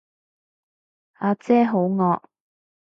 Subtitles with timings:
[1.19, 2.21] 呀姐好惡